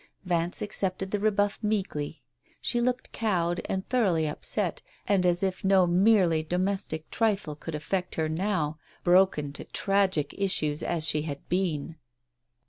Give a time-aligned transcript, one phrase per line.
[0.25, 2.23] Vance accepted the rebuff meekly.
[2.59, 8.15] She looked cowed and thoroughly upset, and as if no merely domestic trifle could affect
[8.15, 11.97] her now, broken to tragic issues as she had been.